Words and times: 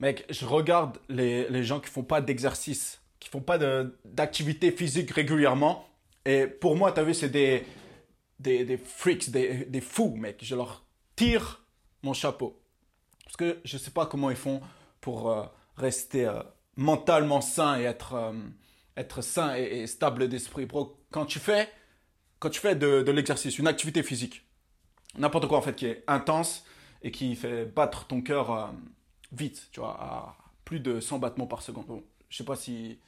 Mec, 0.00 0.24
je 0.30 0.44
regarde 0.46 0.98
les, 1.08 1.48
les 1.48 1.64
gens 1.64 1.80
qui 1.80 1.90
font 1.90 2.04
pas 2.04 2.20
d'exercice, 2.20 3.00
qui 3.18 3.28
font 3.28 3.40
pas 3.40 3.58
d'activité 4.04 4.70
physique 4.70 5.10
régulièrement. 5.10 5.88
Et 6.24 6.46
pour 6.46 6.76
moi, 6.76 6.92
t'as 6.92 7.02
vu, 7.02 7.14
c'est 7.14 7.28
des, 7.28 7.64
des, 8.38 8.64
des 8.64 8.76
freaks, 8.78 9.30
des, 9.30 9.64
des 9.64 9.80
fous, 9.80 10.14
mec. 10.16 10.38
Je 10.42 10.54
leur 10.54 10.84
tire 11.16 11.64
mon 12.02 12.12
chapeau. 12.12 12.60
Parce 13.24 13.36
que 13.36 13.58
je 13.64 13.76
sais 13.76 13.90
pas 13.90 14.06
comment 14.06 14.30
ils 14.30 14.36
font 14.36 14.60
pour 15.00 15.30
euh, 15.30 15.44
rester 15.76 16.26
euh, 16.26 16.42
mentalement 16.76 17.40
sain 17.40 17.78
et 17.80 17.84
être, 17.84 18.14
euh, 18.14 18.32
être 18.96 19.20
sain 19.22 19.56
et, 19.56 19.80
et 19.80 19.86
stable 19.86 20.28
d'esprit. 20.28 20.66
Bro, 20.66 20.96
Quand 21.10 21.26
tu 21.26 21.40
fais, 21.40 21.68
quand 22.38 22.50
tu 22.50 22.60
fais 22.60 22.76
de, 22.76 23.02
de 23.02 23.10
l'exercice, 23.10 23.58
une 23.58 23.66
activité 23.66 24.02
physique, 24.04 24.46
n'importe 25.16 25.48
quoi 25.48 25.58
en 25.58 25.62
fait 25.62 25.74
qui 25.74 25.86
est 25.86 26.04
intense 26.06 26.64
et 27.02 27.10
qui 27.10 27.34
fait 27.34 27.64
battre 27.64 28.06
ton 28.06 28.22
cœur 28.22 28.50
euh, 28.52 28.66
vite, 29.32 29.68
tu 29.72 29.80
vois, 29.80 29.96
à 30.00 30.36
plus 30.64 30.80
de 30.80 31.00
100 31.00 31.18
battements 31.18 31.46
par 31.46 31.62
seconde. 31.62 31.86
Bon, 31.86 32.02
je 32.28 32.36
sais 32.36 32.44
pas 32.44 32.56
si 32.56 32.98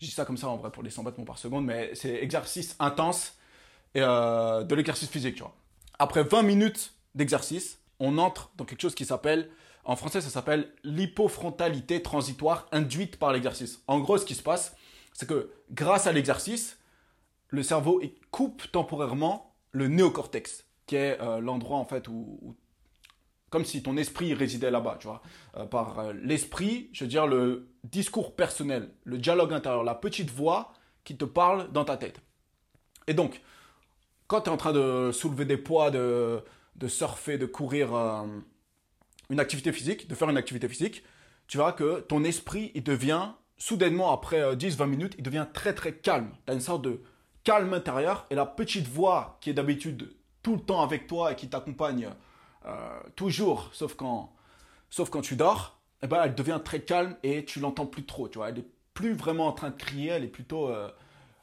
je 0.00 0.06
dis 0.06 0.12
ça 0.12 0.24
comme 0.24 0.36
ça 0.36 0.48
en 0.48 0.56
vrai 0.56 0.70
pour 0.70 0.82
les 0.82 0.90
100 0.90 1.02
battements 1.04 1.24
par 1.24 1.38
seconde, 1.38 1.64
mais 1.66 1.94
c'est 1.94 2.14
exercice 2.22 2.76
intense 2.78 3.34
euh, 3.96 4.62
de 4.64 4.74
l'exercice 4.74 5.08
physique, 5.08 5.36
tu 5.36 5.42
vois. 5.42 5.54
Après 5.98 6.22
20 6.22 6.42
minutes 6.42 6.94
d'exercice, 7.14 7.80
on 7.98 8.18
entre 8.18 8.50
dans 8.56 8.64
quelque 8.66 8.82
chose 8.82 8.94
qui 8.94 9.06
s'appelle, 9.06 9.50
en 9.84 9.96
français 9.96 10.20
ça 10.20 10.28
s'appelle 10.28 10.70
l'hypofrontalité 10.84 12.02
transitoire 12.02 12.68
induite 12.72 13.18
par 13.18 13.32
l'exercice. 13.32 13.82
En 13.86 14.00
gros, 14.00 14.18
ce 14.18 14.26
qui 14.26 14.34
se 14.34 14.42
passe, 14.42 14.76
c'est 15.14 15.26
que 15.26 15.50
grâce 15.70 16.06
à 16.06 16.12
l'exercice, 16.12 16.78
le 17.48 17.62
cerveau 17.62 18.02
coupe 18.30 18.70
temporairement 18.70 19.54
le 19.70 19.88
néocortex, 19.88 20.64
qui 20.86 20.96
est 20.96 21.20
euh, 21.20 21.40
l'endroit 21.40 21.78
en 21.78 21.84
fait 21.86 22.08
où, 22.08 22.38
où- 22.42 22.56
comme 23.56 23.64
si 23.64 23.82
ton 23.82 23.96
esprit 23.96 24.34
résidait 24.34 24.70
là-bas, 24.70 24.98
tu 25.00 25.06
vois. 25.06 25.22
Euh, 25.56 25.64
par 25.64 25.98
euh, 25.98 26.12
l'esprit, 26.22 26.90
je 26.92 27.04
veux 27.04 27.08
dire 27.08 27.26
le 27.26 27.70
discours 27.84 28.36
personnel, 28.36 28.90
le 29.04 29.16
dialogue 29.16 29.54
intérieur, 29.54 29.82
la 29.82 29.94
petite 29.94 30.30
voix 30.30 30.74
qui 31.04 31.16
te 31.16 31.24
parle 31.24 31.72
dans 31.72 31.86
ta 31.86 31.96
tête. 31.96 32.20
Et 33.06 33.14
donc, 33.14 33.40
quand 34.26 34.42
tu 34.42 34.50
es 34.50 34.52
en 34.52 34.58
train 34.58 34.74
de 34.74 35.10
soulever 35.10 35.46
des 35.46 35.56
poids, 35.56 35.90
de, 35.90 36.44
de 36.74 36.86
surfer, 36.86 37.38
de 37.38 37.46
courir 37.46 37.94
euh, 37.94 38.26
une 39.30 39.40
activité 39.40 39.72
physique, 39.72 40.06
de 40.06 40.14
faire 40.14 40.28
une 40.28 40.36
activité 40.36 40.68
physique, 40.68 41.02
tu 41.46 41.56
verras 41.56 41.72
que 41.72 42.00
ton 42.00 42.24
esprit, 42.24 42.72
il 42.74 42.82
devient, 42.82 43.28
soudainement, 43.56 44.12
après 44.12 44.42
euh, 44.42 44.54
10-20 44.54 44.86
minutes, 44.86 45.14
il 45.16 45.22
devient 45.22 45.46
très 45.54 45.72
très 45.72 45.94
calme. 45.94 46.28
Tu 46.44 46.52
as 46.52 46.54
une 46.54 46.60
sorte 46.60 46.82
de 46.82 47.00
calme 47.42 47.72
intérieur 47.72 48.26
et 48.28 48.34
la 48.34 48.44
petite 48.44 48.86
voix 48.86 49.38
qui 49.40 49.48
est 49.48 49.54
d'habitude 49.54 50.14
tout 50.42 50.56
le 50.56 50.60
temps 50.60 50.82
avec 50.82 51.06
toi 51.06 51.32
et 51.32 51.36
qui 51.36 51.48
t'accompagne 51.48 52.10
euh, 52.66 53.00
toujours, 53.14 53.70
sauf 53.72 53.94
quand, 53.94 54.32
sauf 54.90 55.10
quand 55.10 55.20
tu 55.20 55.36
dors, 55.36 55.78
eh 56.02 56.06
ben, 56.06 56.22
elle 56.22 56.34
devient 56.34 56.60
très 56.64 56.80
calme 56.80 57.16
et 57.22 57.44
tu 57.44 57.60
l'entends 57.60 57.86
plus 57.86 58.04
trop, 58.04 58.28
tu 58.28 58.38
vois. 58.38 58.48
Elle 58.48 58.58
est 58.58 58.68
plus 58.94 59.14
vraiment 59.14 59.46
en 59.46 59.52
train 59.52 59.70
de 59.70 59.76
crier, 59.76 60.10
elle 60.10 60.24
est 60.24 60.28
plutôt, 60.28 60.68
euh, 60.68 60.90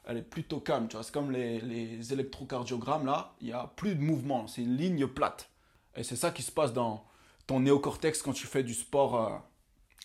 elle 0.06 0.18
est 0.18 0.22
plutôt 0.22 0.60
calme, 0.60 0.88
tu 0.88 0.96
vois. 0.96 1.02
C'est 1.02 1.12
comme 1.12 1.30
les, 1.30 2.12
électrocardiogrammes, 2.12 3.06
là, 3.06 3.34
il 3.40 3.48
n'y 3.48 3.52
a 3.52 3.72
plus 3.76 3.94
de 3.94 4.00
mouvement, 4.00 4.46
c'est 4.46 4.62
une 4.62 4.76
ligne 4.76 5.06
plate. 5.06 5.50
Et 5.96 6.02
c'est 6.02 6.16
ça 6.16 6.30
qui 6.30 6.42
se 6.42 6.52
passe 6.52 6.72
dans 6.72 7.04
ton 7.46 7.60
néocortex 7.60 8.22
quand 8.22 8.32
tu 8.32 8.46
fais 8.46 8.62
du 8.62 8.74
sport 8.74 9.20
euh, 9.20 9.36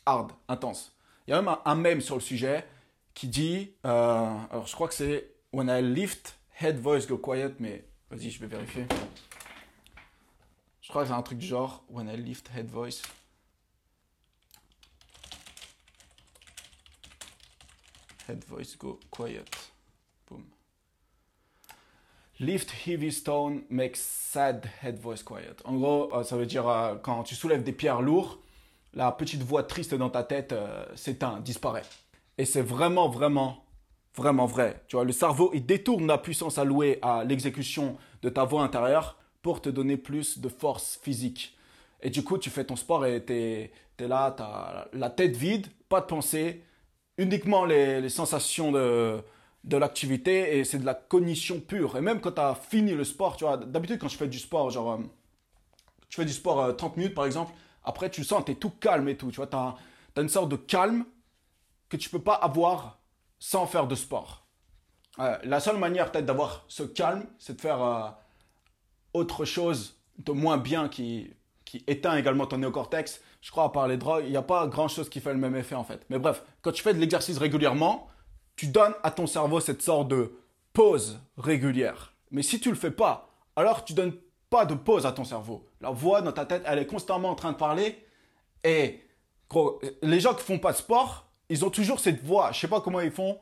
hard, 0.05 0.31
intense. 0.47 0.95
Il 1.27 1.31
y 1.31 1.33
a 1.33 1.41
même 1.41 1.49
un, 1.49 1.61
un 1.65 1.75
mème 1.75 2.01
sur 2.01 2.15
le 2.15 2.21
sujet 2.21 2.65
qui 3.13 3.27
dit, 3.27 3.73
alors 3.83 4.65
je 4.65 4.73
crois 4.73 4.87
que 4.87 4.93
c'est 4.93 5.31
When 5.51 5.67
I 5.67 5.81
lift, 5.81 6.37
head 6.61 6.79
voice 6.79 7.07
go 7.07 7.17
quiet, 7.17 7.55
mais 7.59 7.83
vas-y, 8.09 8.29
je 8.29 8.39
vais 8.39 8.47
vérifier. 8.47 8.85
Je 10.89 10.91
crois 10.91 11.03
que 11.03 11.09
c'est 11.09 11.13
un 11.15 11.21
truc 11.21 11.39
genre 11.39 11.83
When 11.91 12.09
I 12.09 12.17
lift, 12.17 12.49
head 12.49 12.67
voice. 12.67 13.03
Head 18.27 18.43
voice 18.45 18.75
go 18.75 18.99
quiet. 19.11 19.45
Boom. 20.27 20.45
Lift 22.39 22.71
heavy 22.87 23.11
stone 23.11 23.61
makes 23.69 23.99
sad 23.99 24.67
head 24.81 24.97
voice 24.97 25.21
quiet. 25.21 25.57
En 25.63 25.75
gros, 25.75 26.11
euh, 26.11 26.23
ça 26.23 26.35
veut 26.35 26.47
dire 26.47 26.67
euh, 26.67 26.95
quand 26.95 27.21
tu 27.21 27.35
soulèves 27.35 27.61
des 27.61 27.71
pierres 27.73 28.01
lourdes, 28.01 28.39
la 28.95 29.11
petite 29.11 29.43
voix 29.43 29.61
triste 29.61 29.93
dans 29.93 30.09
ta 30.09 30.23
tête 30.23 30.53
euh, 30.53 30.83
s'éteint, 30.95 31.39
disparaît. 31.39 31.85
Et 32.39 32.45
c'est 32.45 32.63
vraiment, 32.63 33.09
vraiment, 33.09 33.63
vraiment 34.15 34.47
vrai. 34.47 34.83
Tu 34.87 34.95
vois, 34.95 35.05
le 35.05 35.11
cerveau, 35.11 35.51
il 35.53 35.67
détourne 35.67 36.07
la 36.07 36.17
puissance 36.17 36.57
allouée 36.57 36.97
à 37.03 37.23
l'exécution 37.25 37.95
de 38.23 38.29
ta 38.29 38.43
voix 38.43 38.63
intérieure 38.63 39.19
pour 39.41 39.61
te 39.61 39.69
donner 39.69 39.97
plus 39.97 40.39
de 40.39 40.49
force 40.49 40.99
physique. 41.01 41.57
Et 42.01 42.09
du 42.09 42.23
coup, 42.23 42.37
tu 42.37 42.49
fais 42.49 42.63
ton 42.63 42.75
sport 42.75 43.05
et 43.05 43.23
t'es 43.23 43.71
es 43.97 44.07
là, 44.07 44.31
t'as 44.31 44.85
la 44.93 45.09
tête 45.09 45.35
vide, 45.35 45.67
pas 45.89 46.01
de 46.01 46.05
pensée, 46.05 46.63
uniquement 47.17 47.65
les, 47.65 48.07
sensations 48.09 48.71
de, 48.71 49.21
de 49.65 49.77
l'activité 49.77 50.57
et 50.57 50.63
c'est 50.63 50.79
de 50.79 50.85
la 50.85 50.93
cognition 50.93 51.59
pure. 51.59 51.97
Et 51.97 52.01
même 52.01 52.21
quand 52.21 52.33
tu 52.33 52.41
as 52.41 52.55
fini 52.55 52.93
le 52.93 53.03
sport, 53.03 53.35
tu 53.35 53.43
vois, 53.43 53.57
d'habitude 53.57 53.99
quand 53.99 54.07
je 54.07 54.17
fais 54.17 54.27
du 54.27 54.39
sport, 54.39 54.69
genre, 54.69 54.93
euh, 54.93 54.97
tu 56.07 56.15
fais 56.15 56.25
du 56.25 56.33
sport 56.33 56.61
euh, 56.61 56.71
30 56.73 56.97
minutes 56.97 57.13
par 57.13 57.25
exemple, 57.25 57.53
après 57.83 58.09
tu 58.09 58.23
sens, 58.23 58.45
tu 58.45 58.53
es 58.53 58.55
tout 58.55 58.71
calme 58.71 59.07
et 59.09 59.17
tout, 59.17 59.29
tu 59.31 59.37
vois, 59.37 59.47
tu 59.47 59.55
as, 59.55 59.75
une 60.17 60.29
sorte 60.29 60.49
de 60.49 60.57
calme 60.57 61.05
que 61.87 61.97
tu 61.97 62.09
peux 62.09 62.21
pas 62.21 62.33
avoir 62.33 62.99
sans 63.39 63.65
faire 63.65 63.87
de 63.87 63.95
sport. 63.95 64.45
Euh, 65.19 65.37
la 65.43 65.59
seule 65.59 65.77
manière 65.77 66.11
peut-être 66.11 66.25
d'avoir 66.25 66.65
ce 66.67 66.83
calme, 66.83 67.25
c'est 67.37 67.55
de 67.55 67.61
faire 67.61 67.81
euh, 67.81 68.09
autre 69.13 69.45
chose 69.45 69.99
de 70.17 70.31
moins 70.31 70.57
bien 70.57 70.89
qui, 70.89 71.33
qui 71.65 71.83
éteint 71.87 72.15
également 72.17 72.45
ton 72.45 72.57
néocortex. 72.57 73.21
Je 73.41 73.51
crois 73.51 73.65
à 73.65 73.69
part 73.69 73.87
les 73.87 73.97
drogues, 73.97 74.23
il 74.25 74.31
n'y 74.31 74.37
a 74.37 74.41
pas 74.41 74.67
grand-chose 74.67 75.09
qui 75.09 75.19
fait 75.19 75.33
le 75.33 75.39
même 75.39 75.55
effet 75.55 75.75
en 75.75 75.83
fait. 75.83 76.05
Mais 76.09 76.19
bref, 76.19 76.43
quand 76.61 76.71
tu 76.71 76.83
fais 76.83 76.93
de 76.93 76.99
l'exercice 76.99 77.37
régulièrement, 77.37 78.09
tu 78.55 78.67
donnes 78.67 78.95
à 79.03 79.11
ton 79.11 79.27
cerveau 79.27 79.59
cette 79.59 79.81
sorte 79.81 80.09
de 80.09 80.33
pause 80.73 81.19
régulière. 81.37 82.13
Mais 82.31 82.41
si 82.41 82.59
tu 82.59 82.69
le 82.69 82.75
fais 82.75 82.91
pas, 82.91 83.29
alors 83.55 83.85
tu 83.85 83.93
donnes 83.93 84.15
pas 84.49 84.65
de 84.65 84.73
pause 84.73 85.05
à 85.05 85.11
ton 85.11 85.23
cerveau. 85.23 85.67
La 85.79 85.91
voix 85.91 86.21
dans 86.21 86.31
ta 86.31 86.45
tête, 86.45 86.63
elle 86.65 86.79
est 86.79 86.87
constamment 86.87 87.29
en 87.29 87.35
train 87.35 87.51
de 87.51 87.57
parler. 87.57 88.03
Et 88.63 89.01
les 90.01 90.19
gens 90.19 90.33
qui 90.33 90.43
font 90.43 90.59
pas 90.59 90.71
de 90.71 90.77
sport, 90.77 91.27
ils 91.49 91.63
ont 91.63 91.69
toujours 91.69 91.99
cette 91.99 92.23
voix. 92.23 92.51
Je 92.51 92.59
sais 92.59 92.67
pas 92.67 92.81
comment 92.81 92.99
ils 92.99 93.11
font 93.11 93.39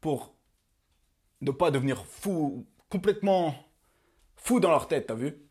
pour 0.00 0.34
ne 1.40 1.50
pas 1.50 1.70
devenir 1.70 2.04
fou, 2.04 2.66
complètement 2.88 3.54
fou 4.42 4.60
dans 4.60 4.70
leur 4.70 4.88
tête, 4.88 5.06
t'as 5.06 5.14
vu? 5.14 5.49